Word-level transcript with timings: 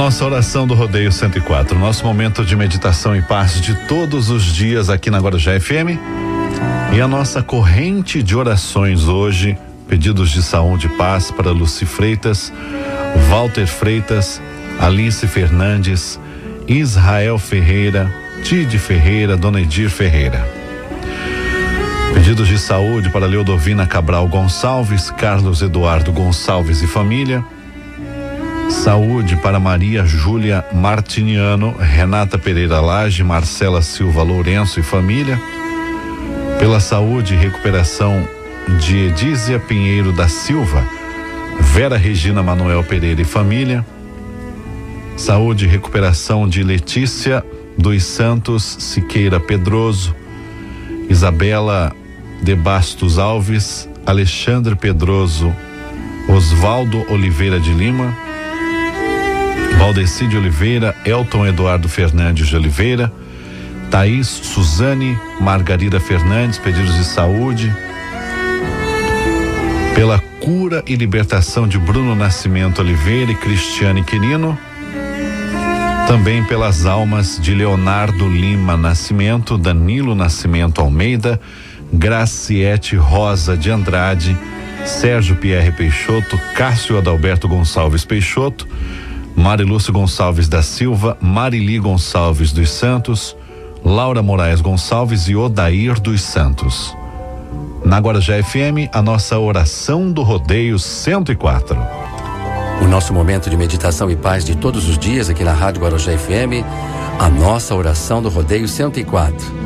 nossa 0.00 0.24
oração 0.24 0.66
do 0.66 0.72
Rodeio 0.72 1.12
104, 1.12 1.78
nosso 1.78 2.06
momento 2.06 2.42
de 2.42 2.56
meditação 2.56 3.14
e 3.14 3.20
paz 3.20 3.60
de 3.60 3.74
todos 3.86 4.30
os 4.30 4.44
dias 4.44 4.88
aqui 4.88 5.10
na 5.10 5.18
Guarujá 5.18 5.60
FM. 5.60 6.00
E 6.94 7.02
a 7.02 7.06
nossa 7.06 7.42
corrente 7.42 8.22
de 8.22 8.34
orações 8.34 9.08
hoje, 9.08 9.58
pedidos 9.86 10.30
de 10.30 10.42
saúde 10.42 10.86
e 10.86 10.96
paz 10.96 11.30
para 11.30 11.50
Luci 11.50 11.84
Freitas, 11.84 12.50
Walter 13.28 13.66
Freitas, 13.66 14.40
Alice 14.80 15.26
Fernandes, 15.26 16.18
Israel 16.66 17.38
Ferreira, 17.38 18.10
Tide 18.42 18.78
Ferreira, 18.78 19.36
Dona 19.36 19.60
Edir 19.60 19.90
Ferreira. 19.90 20.48
Pedidos 22.14 22.48
de 22.48 22.58
saúde 22.58 23.10
para 23.10 23.26
Leodovina 23.26 23.86
Cabral 23.86 24.26
Gonçalves, 24.28 25.10
Carlos 25.10 25.60
Eduardo 25.60 26.10
Gonçalves 26.10 26.80
e 26.80 26.86
família. 26.86 27.44
Saúde 28.70 29.36
para 29.36 29.58
Maria 29.58 30.04
Júlia 30.04 30.64
Martiniano, 30.72 31.74
Renata 31.76 32.38
Pereira 32.38 32.80
Lage, 32.80 33.24
Marcela 33.24 33.82
Silva 33.82 34.22
Lourenço 34.22 34.78
e 34.78 34.82
família. 34.82 35.40
Pela 36.58 36.78
saúde 36.78 37.34
e 37.34 37.36
recuperação 37.36 38.26
de 38.78 39.06
Edízia 39.06 39.58
Pinheiro 39.58 40.12
da 40.12 40.28
Silva, 40.28 40.86
Vera 41.60 41.96
Regina 41.96 42.42
Manuel 42.44 42.84
Pereira 42.84 43.20
e 43.20 43.24
família. 43.24 43.84
Saúde 45.16 45.64
e 45.64 45.68
recuperação 45.68 46.48
de 46.48 46.62
Letícia 46.62 47.44
dos 47.76 48.04
Santos 48.04 48.76
Siqueira 48.78 49.40
Pedroso, 49.40 50.14
Isabela 51.08 51.92
de 52.40 52.54
Bastos 52.54 53.18
Alves, 53.18 53.88
Alexandre 54.06 54.76
Pedroso, 54.76 55.54
Osvaldo 56.28 57.04
Oliveira 57.10 57.58
de 57.58 57.72
Lima, 57.74 58.29
Valdeci 59.80 60.26
de 60.26 60.36
Oliveira, 60.36 60.94
Elton 61.06 61.46
Eduardo 61.46 61.88
Fernandes 61.88 62.48
de 62.48 62.54
Oliveira, 62.54 63.10
Thaís 63.90 64.28
Suzane, 64.28 65.18
Margarida 65.40 65.98
Fernandes, 65.98 66.58
pedidos 66.58 66.94
de 66.96 67.04
saúde. 67.04 67.74
Pela 69.94 70.18
cura 70.38 70.84
e 70.86 70.94
libertação 70.94 71.66
de 71.66 71.78
Bruno 71.78 72.14
Nascimento 72.14 72.82
Oliveira 72.82 73.32
e 73.32 73.34
Cristiane 73.34 74.04
Quirino. 74.04 74.56
Também 76.06 76.44
pelas 76.44 76.84
almas 76.84 77.40
de 77.40 77.54
Leonardo 77.54 78.28
Lima 78.28 78.76
Nascimento, 78.76 79.56
Danilo 79.56 80.14
Nascimento 80.14 80.82
Almeida, 80.82 81.40
Graciete 81.90 82.96
Rosa 82.96 83.56
de 83.56 83.70
Andrade, 83.70 84.36
Sérgio 84.84 85.36
Pierre 85.36 85.72
Peixoto, 85.72 86.38
Cássio 86.54 86.98
Adalberto 86.98 87.48
Gonçalves 87.48 88.04
Peixoto, 88.04 88.68
Marilúcio 89.36 89.92
Gonçalves 89.92 90.48
da 90.48 90.62
Silva, 90.62 91.16
Marili 91.20 91.78
Gonçalves 91.78 92.52
dos 92.52 92.70
Santos, 92.70 93.36
Laura 93.84 94.22
Moraes 94.22 94.60
Gonçalves 94.60 95.28
e 95.28 95.36
Odair 95.36 96.00
dos 96.00 96.22
Santos. 96.22 96.96
Na 97.84 97.98
Guarujá 97.98 98.42
FM, 98.42 98.90
a 98.92 99.00
nossa 99.00 99.38
oração 99.38 100.12
do 100.12 100.22
Rodeio 100.22 100.78
104. 100.78 101.76
O 102.82 102.86
nosso 102.86 103.12
momento 103.12 103.48
de 103.48 103.56
meditação 103.56 104.10
e 104.10 104.16
paz 104.16 104.44
de 104.44 104.56
todos 104.56 104.88
os 104.88 104.98
dias 104.98 105.28
aqui 105.28 105.44
na 105.44 105.52
Rádio 105.52 105.82
Guarujá 105.82 106.16
FM, 106.16 106.64
a 107.18 107.28
nossa 107.28 107.74
oração 107.74 108.22
do 108.22 108.28
Rodeio 108.28 108.68
104. 108.68 109.60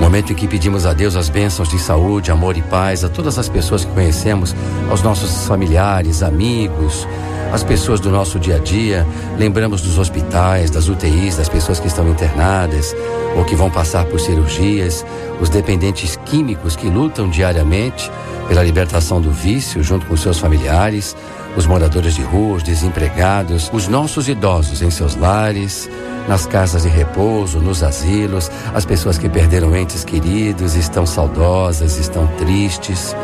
Momento 0.00 0.32
em 0.32 0.36
que 0.36 0.46
pedimos 0.46 0.86
a 0.86 0.92
Deus 0.92 1.16
as 1.16 1.28
bênçãos 1.28 1.68
de 1.68 1.78
saúde, 1.78 2.30
amor 2.30 2.56
e 2.56 2.62
paz 2.62 3.04
a 3.04 3.08
todas 3.08 3.38
as 3.38 3.48
pessoas 3.48 3.84
que 3.84 3.92
conhecemos, 3.92 4.54
aos 4.88 5.02
nossos 5.02 5.46
familiares, 5.46 6.22
amigos, 6.22 7.06
as 7.52 7.62
pessoas 7.62 8.00
do 8.00 8.10
nosso 8.10 8.38
dia 8.38 8.56
a 8.56 8.58
dia. 8.58 9.06
Lembramos 9.38 9.82
dos 9.82 9.98
hospitais, 9.98 10.70
das 10.70 10.88
UTIs, 10.88 11.36
das 11.36 11.48
pessoas 11.48 11.80
que 11.80 11.86
estão 11.86 12.08
internadas 12.08 12.94
ou 13.36 13.44
que 13.44 13.54
vão 13.54 13.70
passar 13.70 14.04
por 14.06 14.20
cirurgias, 14.20 15.04
os 15.40 15.48
dependentes 15.48 16.18
químicos 16.26 16.76
que 16.76 16.88
lutam 16.88 17.28
diariamente 17.28 18.10
pela 18.48 18.62
libertação 18.62 19.20
do 19.20 19.30
vício 19.30 19.82
junto 19.82 20.06
com 20.06 20.16
seus 20.16 20.38
familiares, 20.38 21.14
os 21.56 21.66
moradores 21.66 22.14
de 22.14 22.22
rua, 22.22 22.56
os 22.56 22.62
desempregados, 22.62 23.70
os 23.72 23.88
nossos 23.88 24.28
idosos 24.28 24.82
em 24.82 24.90
seus 24.90 25.14
lares 25.16 25.88
nas 26.28 26.46
casas 26.46 26.82
de 26.82 26.88
repouso, 26.88 27.58
nos 27.58 27.82
asilos, 27.82 28.50
as 28.74 28.84
pessoas 28.84 29.16
que 29.16 29.28
perderam 29.28 29.74
entes 29.74 30.04
queridos 30.04 30.74
estão 30.74 31.06
saudosas, 31.06 31.96
estão 31.96 32.26
tristes. 32.38 33.16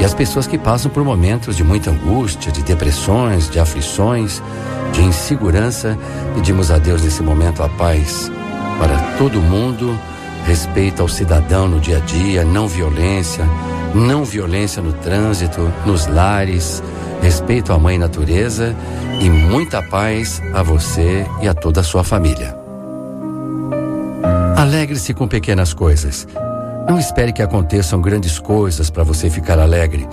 E 0.00 0.04
as 0.04 0.14
pessoas 0.14 0.46
que 0.46 0.56
passam 0.56 0.90
por 0.90 1.04
momentos 1.04 1.56
de 1.56 1.64
muita 1.64 1.90
angústia, 1.90 2.52
de 2.52 2.62
depressões, 2.62 3.50
de 3.50 3.58
aflições, 3.58 4.40
de 4.92 5.02
insegurança, 5.02 5.98
pedimos 6.34 6.70
a 6.70 6.78
Deus 6.78 7.02
nesse 7.02 7.22
momento 7.22 7.62
a 7.62 7.68
paz 7.68 8.30
para 8.78 8.96
todo 9.18 9.40
mundo, 9.40 9.98
respeito 10.46 11.02
ao 11.02 11.08
cidadão 11.08 11.68
no 11.68 11.80
dia 11.80 11.98
a 11.98 12.00
dia, 12.00 12.44
não 12.44 12.66
violência, 12.68 13.44
não 13.94 14.24
violência 14.24 14.82
no 14.82 14.92
trânsito, 14.92 15.72
nos 15.86 16.06
lares, 16.06 16.82
respeito 17.22 17.72
à 17.72 17.78
mãe 17.78 17.98
natureza 17.98 18.74
e 19.20 19.28
muita 19.28 19.82
paz 19.82 20.42
a 20.52 20.62
você 20.62 21.26
e 21.42 21.48
a 21.48 21.54
toda 21.54 21.80
a 21.80 21.84
sua 21.84 22.04
família. 22.04 22.56
Alegre-se 24.56 25.12
com 25.12 25.26
pequenas 25.26 25.74
coisas. 25.74 26.26
Não 26.88 26.98
espere 26.98 27.32
que 27.32 27.42
aconteçam 27.42 28.00
grandes 28.00 28.38
coisas 28.38 28.90
para 28.90 29.02
você 29.02 29.28
ficar 29.28 29.58
alegre. 29.58 30.06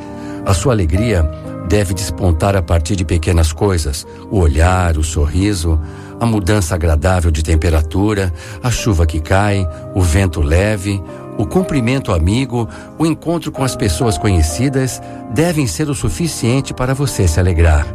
A 0.45 0.53
sua 0.53 0.73
alegria 0.73 1.23
deve 1.67 1.94
despontar 1.94 2.56
a 2.56 2.61
partir 2.61 2.95
de 2.95 3.06
pequenas 3.06 3.53
coisas: 3.53 4.06
o 4.29 4.40
olhar, 4.40 4.97
o 4.97 5.03
sorriso, 5.03 5.79
a 6.19 6.25
mudança 6.25 6.75
agradável 6.75 7.31
de 7.31 7.44
temperatura, 7.44 8.34
a 8.61 8.69
chuva 8.69 9.06
que 9.06 9.19
cai, 9.19 9.67
o 9.94 10.01
vento 10.01 10.41
leve, 10.41 11.01
o 11.41 11.46
cumprimento 11.46 12.12
amigo, 12.12 12.69
o 13.00 13.06
encontro 13.06 13.52
com 13.52 13.63
as 13.63 13.75
pessoas 13.75 14.16
conhecidas 14.16 15.02
devem 15.34 15.66
ser 15.66 15.90
o 15.90 15.96
suficiente 15.96 16.72
para 16.72 16.94
você 16.94 17.28
se 17.28 17.40
alegrar. 17.40 17.88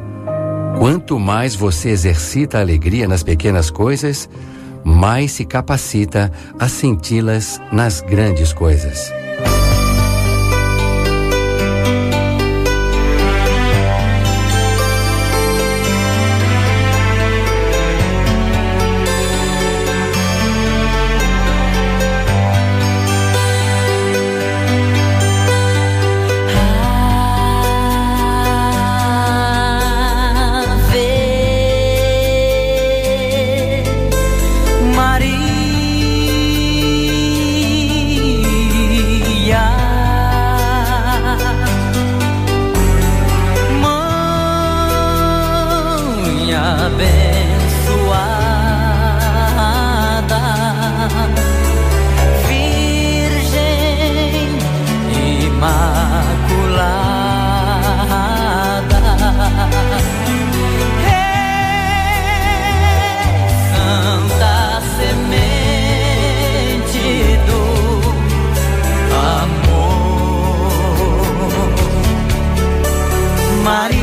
Quanto 0.76 1.16
mais 1.16 1.54
você 1.54 1.90
exercita 1.90 2.58
a 2.58 2.60
alegria 2.60 3.06
nas 3.06 3.22
pequenas 3.22 3.70
coisas, 3.70 4.28
mais 4.84 5.30
se 5.30 5.44
capacita 5.44 6.32
a 6.58 6.68
senti-las 6.68 7.60
nas 7.70 8.00
grandes 8.00 8.52
coisas. 8.52 9.12
María. 73.66 73.95